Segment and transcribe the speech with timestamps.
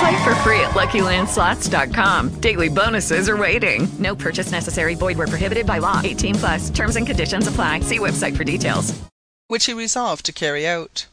[0.00, 2.40] Play for free at LuckyLandSlots.com.
[2.40, 3.86] Daily bonuses are waiting.
[3.98, 4.94] No purchase necessary.
[4.94, 6.00] Void were prohibited by law.
[6.02, 6.70] 18 plus.
[6.70, 7.80] Terms and conditions apply.
[7.80, 8.98] See website for details.
[9.48, 11.04] Which he resolved to carry out.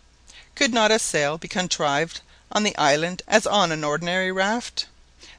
[0.55, 4.87] Could not a sail be contrived on the island as on an ordinary raft?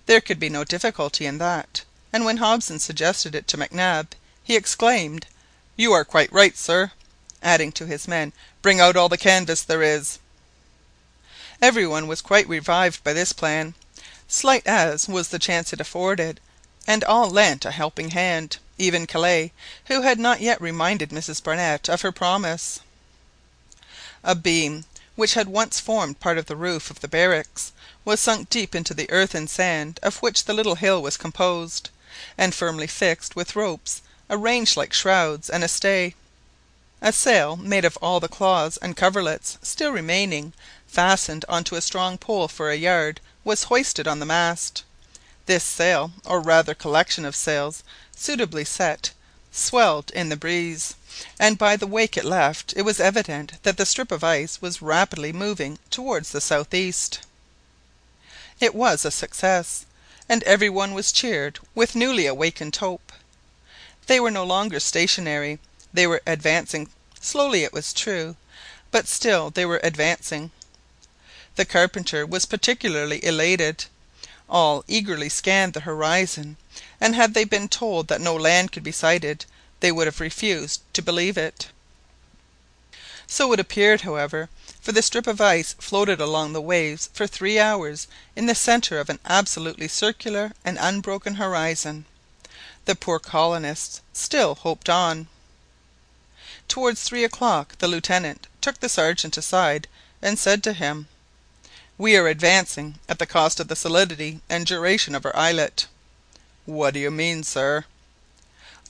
[0.04, 4.14] There could be no difficulty in that; and when Hobson suggested it to Mac Nab,
[4.44, 5.24] he exclaimed,
[5.74, 6.92] "You are quite right, sir,"
[7.42, 10.18] adding to his men, "bring out all the canvas there is."
[11.60, 13.74] Every one was quite revived by this plan,
[14.28, 16.38] slight as was the chance it afforded,
[16.86, 19.50] and all lent a helping hand, even Kellet,
[19.86, 22.78] who had not yet reminded Mrs Barnett of her promise.
[24.22, 24.84] A beam,
[25.16, 27.72] which had once formed part of the roof of the barracks,
[28.04, 31.90] was sunk deep into the earth and sand of which the little hill was composed,
[32.38, 36.14] and firmly fixed with ropes arranged like shrouds and a stay.
[37.00, 40.52] A sail, made of all the cloths and coverlets still remaining,
[40.88, 44.82] fastened on to a strong pole for a yard, was hoisted on the mast.
[45.46, 47.84] This sail, or rather collection of sails,
[48.16, 49.12] suitably set,
[49.52, 50.94] swelled in the breeze,
[51.38, 54.82] and by the wake it left it was evident that the strip of ice was
[54.82, 57.20] rapidly moving towards the south east.
[58.58, 59.86] It was a success,
[60.28, 63.12] and every one was cheered with newly awakened hope.
[64.08, 65.60] They were no longer stationary,
[65.92, 66.90] they were advancing,
[67.20, 68.36] slowly it was true,
[68.90, 70.50] but still they were advancing.
[71.56, 73.86] The carpenter was particularly elated.
[74.48, 76.56] All eagerly scanned the horizon,
[77.00, 79.44] and had they been told that no land could be sighted,
[79.80, 81.68] they would have refused to believe it.
[83.26, 84.48] So it appeared, however,
[84.80, 88.98] for the strip of ice floated along the waves for three hours in the centre
[89.00, 92.06] of an absolutely circular and unbroken horizon.
[92.86, 95.28] The poor colonists still hoped on.
[96.68, 99.88] Towards three o'clock the Lieutenant took the Sergeant aside
[100.20, 101.08] and said to him
[101.96, 105.86] we are advancing at the cost of the solidity and duration of our islet."
[106.66, 107.86] "What do you mean, sir?"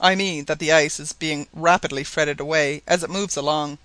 [0.01, 3.77] "I mean that the ice is being rapidly fretted away as it moves along.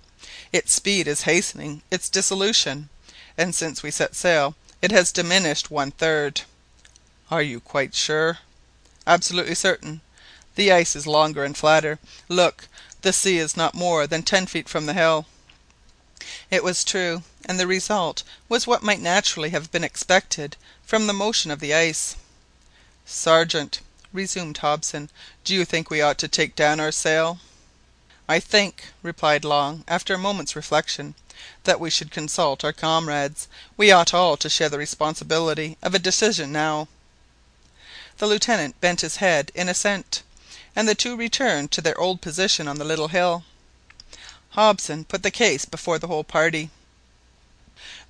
[0.51, 2.89] Its speed is hastening its dissolution,
[3.37, 6.41] and since we set sail it has diminished one third."
[7.31, 8.39] "Are you quite sure?"
[9.07, 10.01] "Absolutely certain.
[10.55, 11.97] The ice is longer and flatter.
[12.27, 12.67] Look,
[13.05, 15.27] the sea is not more than ten feet from the hill."
[16.49, 21.13] It was true, and the result was what might naturally have been expected from the
[21.13, 22.15] motion of the ice.
[23.05, 23.79] "Sergeant,"
[24.11, 25.11] resumed Hobson,
[25.43, 27.37] "do you think we ought to take down our sail?"
[28.27, 31.13] "I think," replied Long, after a moment's reflection,
[31.63, 33.47] "that we should consult our comrades.
[33.77, 36.87] We ought all to share the responsibility of a decision now."
[38.17, 40.23] The Lieutenant bent his head in assent,
[40.75, 43.43] and the two returned to their old position on the little hill.
[44.49, 46.69] Hobson put the case before the whole party.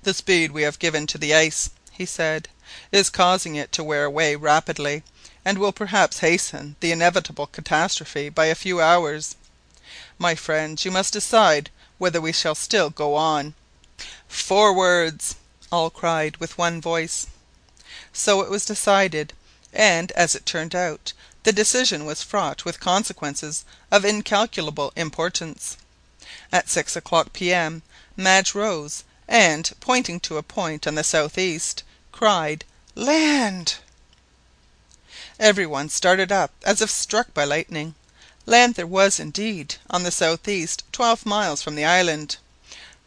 [0.02, 2.48] "The speed we have given to the ice," he said,
[2.90, 5.02] "is causing it to wear away rapidly,
[5.44, 9.36] and will perhaps hasten the inevitable catastrophe by a few hours.
[10.18, 13.54] My friends, you must decide whether we shall still go on."
[14.28, 15.36] "Forwards!"
[15.70, 17.26] all cried with one voice.
[18.12, 19.32] So it was decided,
[19.72, 21.12] and, as it turned out,
[21.46, 25.76] the decision was fraught with consequences of incalculable importance.
[26.50, 27.82] At six o'clock P.M.
[28.16, 32.64] Madge rose, and, pointing to a point on the south east, cried
[32.96, 33.76] "Land!"
[35.38, 37.94] Every one started up as if struck by lightning.
[38.44, 42.38] Land there was indeed on the south east, twelve miles from the island.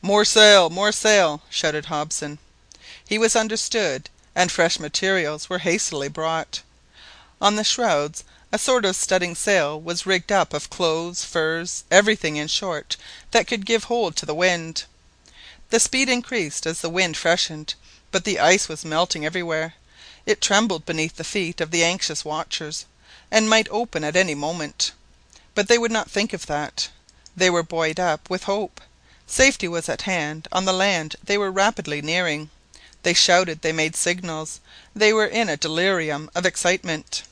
[0.02, 0.69] "More sail!
[0.69, 2.40] more sail!" shouted Hobson.
[3.06, 6.62] He was understood, and fresh materials were hastily brought.
[7.42, 12.36] On the shrouds a sort of studding sail was rigged up of clothes, furs, everything,
[12.36, 12.98] in short,
[13.32, 14.86] that could give hold to the wind.
[15.70, 17.76] The speed increased as the wind freshened,
[18.12, 19.76] but the ice was melting everywhere.
[20.26, 22.86] It trembled beneath the feet of the anxious watchers,
[23.30, 24.92] and might open at any moment.
[25.54, 26.90] But they would not think of that.
[27.38, 28.82] They were buoyed up with hope.
[29.28, 32.50] Safety was at hand on the land they were rapidly nearing.
[33.04, 34.60] They shouted, they made signals,
[34.96, 37.24] they were in a delirium of excitement.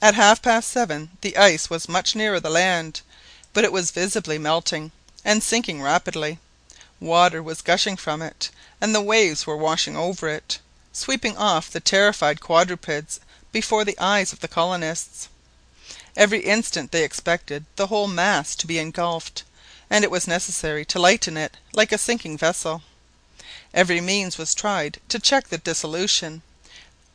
[0.00, 3.00] At half past seven the ice was much nearer the land,
[3.52, 4.92] but it was visibly melting,
[5.24, 6.38] and sinking rapidly.
[7.00, 8.50] Water was gushing from it,
[8.80, 10.58] and the waves were washing over it,
[10.92, 13.20] sweeping off the terrified quadrupeds
[13.52, 15.28] before the eyes of the colonists.
[16.16, 19.44] Every instant they expected the whole mass to be engulfed,
[19.90, 22.82] and it was necessary to lighten it like a sinking vessel.
[23.76, 26.40] Every means was tried to check the dissolution.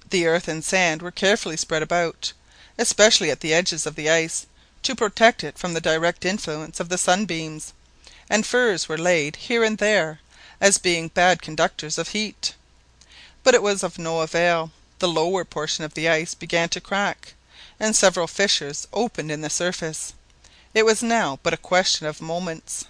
[0.07, 2.33] The earth and sand were carefully spread about,
[2.77, 4.45] especially at the edges of the ice,
[4.83, 7.73] to protect it from the direct influence of the sunbeams,
[8.29, 10.19] and furs were laid here and there,
[10.59, 12.53] as being bad conductors of heat.
[13.41, 14.69] But it was of no avail;
[14.99, 17.33] the lower portion of the ice began to crack,
[17.79, 20.13] and several fissures opened in the surface.
[20.75, 22.85] It was now but a question of moments.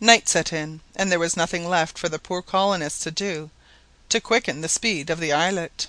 [0.00, 3.50] Night set in, and there was nothing left for the poor colonists to do
[4.10, 5.88] to quicken the speed of the islet.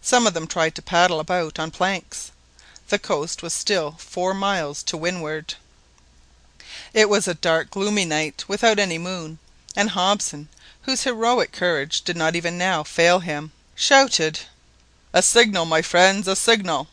[0.00, 2.30] Some of them tried to paddle about on planks.
[2.86, 5.54] The coast was still four miles to windward.
[6.94, 9.40] It was a dark gloomy night without any moon,
[9.74, 10.48] and Hobson,
[10.82, 14.38] whose heroic courage did not even now fail him, shouted—
[15.12, 16.86] "A signal, my friends, a signal!"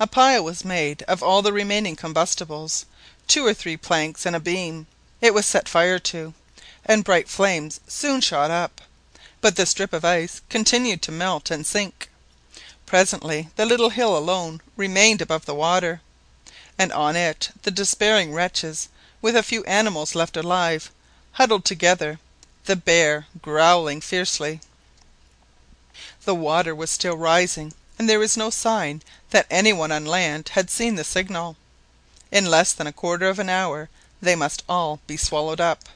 [0.00, 2.86] A pile was made of all the remaining combustibles,
[3.26, 4.86] two or three planks and a beam.
[5.20, 6.32] It was set fire to,
[6.86, 8.80] and bright flames soon shot up,
[9.40, 12.08] but the strip of ice continued to melt and sink.
[12.86, 16.02] Presently the little hill alone remained above the water,
[16.78, 18.88] and on it the despairing wretches,
[19.20, 20.92] with a few animals left alive,
[21.32, 22.20] huddled together,
[22.66, 24.60] the bear growling fiercely.
[26.26, 30.50] The water was still rising, and there was no sign that any one on land
[30.50, 31.56] had seen the signal.
[32.30, 33.88] In less than a quarter of an hour
[34.20, 35.88] they must all be swallowed up.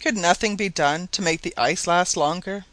[0.00, 2.64] Could nothing be done to make the ice last longer?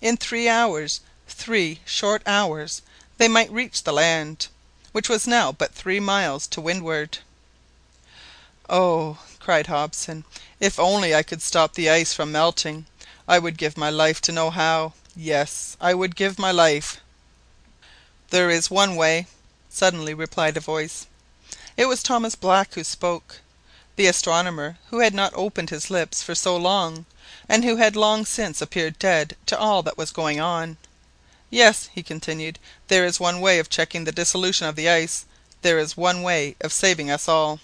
[0.00, 2.82] In three hours, three short hours,
[3.18, 4.48] they might reach the land,
[4.92, 7.18] which was now but three miles to windward.
[8.68, 10.24] "Oh!" cried Hobson,
[10.60, 12.86] "if only I could stop the ice from melting,
[13.26, 14.92] I would give my life to know how.
[15.16, 16.98] Yes, I would give my life!"
[18.30, 19.26] "There is one way,"
[19.68, 21.06] suddenly replied a voice.
[21.76, 23.40] It was Thomas Black who spoke
[24.00, 27.04] the astronomer who had not opened his lips for so long,
[27.50, 30.78] and who had long since appeared dead to all that was going on.
[31.50, 32.58] "Yes," he continued,
[32.88, 35.26] "there is one way of checking the dissolution of the ice;
[35.60, 37.60] there is one way of saving us all."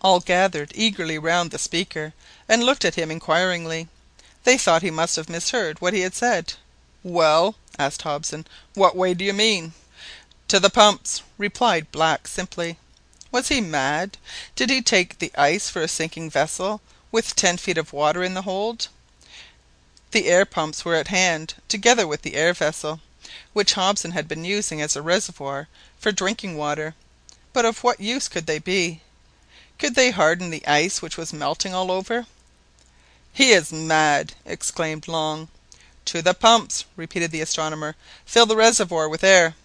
[0.00, 2.14] All gathered eagerly round the speaker,
[2.48, 3.88] and looked at him inquiringly.
[4.44, 6.54] They thought he must have misheard what he had said.
[7.02, 9.74] "Well," asked Hobson, "what way do you mean?"
[10.48, 12.78] "To the pumps," replied Black simply.
[13.34, 14.16] Was he mad?
[14.54, 18.34] Did he take the ice for a sinking vessel with ten feet of water in
[18.34, 18.86] the hold?
[20.12, 23.00] The air pumps were at hand, together with the air vessel,
[23.52, 25.66] which Hobson had been using as a reservoir
[25.98, 26.94] for drinking water.
[27.52, 29.00] But of what use could they be?
[29.80, 32.26] Could they harden the ice which was melting all over?
[33.32, 35.48] "He is mad!" exclaimed Long.
[36.04, 39.56] "To the pumps!" repeated the astronomer; "fill the reservoir with air."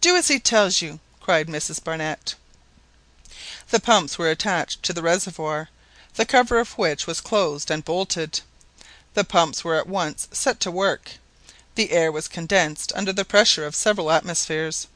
[0.00, 2.36] "Do as he tells you!" cried Mrs Barnett.
[3.74, 5.68] The pumps were attached to the reservoir,
[6.14, 8.38] the cover of which was closed and bolted.
[9.14, 11.14] The pumps were at once set to work.
[11.74, 14.86] The air was condensed under the pressure of several atmospheres.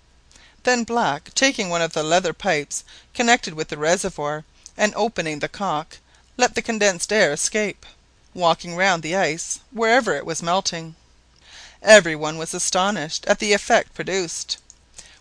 [0.62, 4.44] Then Black, taking one of the leather pipes connected with the reservoir,
[4.76, 5.98] and opening the cock,
[6.36, 7.84] let the condensed air escape,
[8.32, 10.94] walking round the ice wherever it was melting.
[11.82, 14.58] Every one was astonished at the effect produced.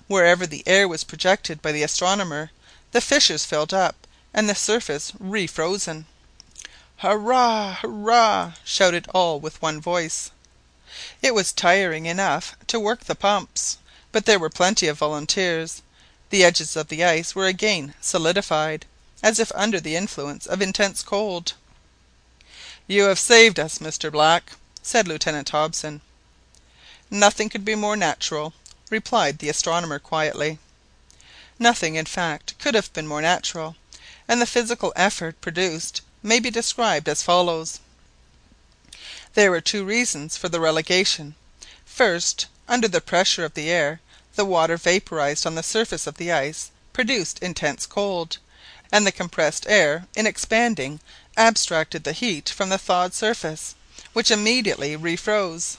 [0.05, 2.51] Wherever the air was projected by the astronomer,
[2.93, 6.05] the fissures filled up, and the surface refrozen.
[6.99, 7.73] "Hurrah!
[7.81, 10.31] hurrah!" shouted all with one voice.
[11.21, 13.77] It was tiring enough to work the pumps,
[14.13, 15.81] but there were plenty of volunteers.
[16.29, 18.85] The edges of the ice were again solidified,
[19.21, 21.55] as if under the influence of intense cold.
[22.87, 25.99] "You have saved us, Mr Black," said Lieutenant Hobson.
[27.11, 28.53] "Nothing could be more natural,"
[28.89, 30.57] replied the astronomer quietly.
[31.59, 33.75] Nothing, in fact, could have been more natural,
[34.27, 37.79] and the physical effect produced may be described as follows.
[39.33, 41.33] There were two reasons for the regelation.
[41.83, 44.01] First, under the pressure of the air,
[44.35, 48.37] the water vaporized on the surface of the ice produced intense cold,
[48.91, 50.99] and the compressed air in expanding
[51.35, 53.73] abstracted the heat from the thawed surface,
[54.13, 55.77] which immediately refroze.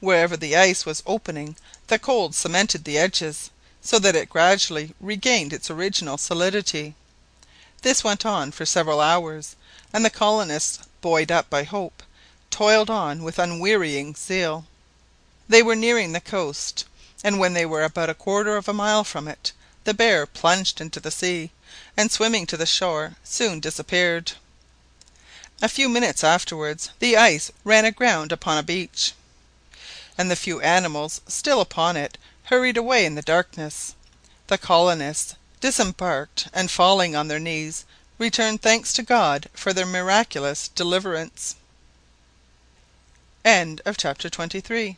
[0.00, 1.56] Wherever the ice was opening
[1.88, 3.50] the cold cemented the edges,
[3.82, 6.94] so that it gradually regained its original solidity.
[7.82, 9.56] This went on for several hours,
[9.92, 12.02] and the colonists, buoyed up by hope,
[12.50, 14.66] toiled on with unwearying zeal.
[15.48, 16.84] They were nearing the coast,
[17.24, 19.52] and when they were about a quarter of a mile from it,
[19.84, 21.50] the bear plunged into the sea,
[21.96, 24.32] and swimming to the shore soon disappeared.
[25.60, 29.12] A few minutes afterwards the ice ran aground upon a beach,
[30.16, 32.16] and the few animals still upon it
[32.52, 33.96] hurried away in the darkness.
[34.48, 37.86] The colonists disembarked, and falling on their knees,
[38.18, 41.56] returned thanks to God for their miraculous deliverance.
[43.42, 44.96] CHAPTER XXIV.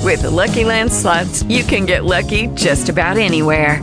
[0.00, 3.82] With the Lucky Land slots, you can get lucky just about anywhere.